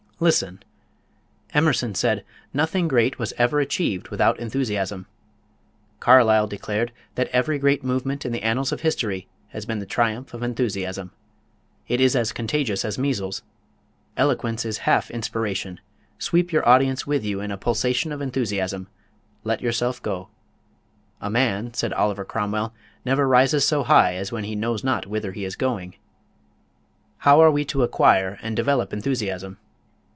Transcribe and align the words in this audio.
Listen! 0.23 0.61
Emerson 1.51 1.95
said: 1.95 2.23
"Nothing 2.53 2.87
great 2.87 3.17
was 3.17 3.33
ever 3.39 3.59
achieved 3.59 4.09
without 4.09 4.39
enthusiasm." 4.39 5.07
Carlyle 5.99 6.45
declared 6.45 6.91
that 7.15 7.25
"Every 7.29 7.57
great 7.57 7.83
movement 7.83 8.23
in 8.23 8.31
the 8.31 8.43
annals 8.43 8.71
of 8.71 8.81
history 8.81 9.27
has 9.47 9.65
been 9.65 9.79
the 9.79 9.85
triumph 9.87 10.35
of 10.35 10.43
enthusiasm." 10.43 11.09
It 11.87 11.99
is 11.99 12.15
as 12.15 12.33
contagious 12.33 12.85
as 12.85 12.99
measles. 12.99 13.41
Eloquence 14.15 14.63
is 14.63 14.77
half 14.85 15.09
inspiration. 15.09 15.79
Sweep 16.19 16.51
your 16.53 16.69
audience 16.69 17.07
with 17.07 17.25
you 17.25 17.41
in 17.41 17.49
a 17.49 17.57
pulsation 17.57 18.11
of 18.11 18.21
enthusiasm. 18.21 18.89
Let 19.43 19.61
yourself 19.63 20.03
go. 20.03 20.29
"A 21.19 21.31
man," 21.31 21.73
said 21.73 21.93
Oliver 21.93 22.25
Cromwell, 22.25 22.75
"never 23.03 23.27
rises 23.27 23.65
so 23.65 23.81
high 23.81 24.13
as 24.17 24.31
when 24.31 24.43
he 24.43 24.55
knows 24.55 24.83
not 24.83 25.07
whither 25.07 25.31
he 25.31 25.45
is 25.45 25.55
going." 25.55 25.95
_How 27.25 27.39
are 27.39 27.49
We 27.49 27.65
to 27.65 27.81
Acquire 27.81 28.37
and 28.43 28.55
Develop 28.55 28.93
Enthusiasm? 28.93 29.57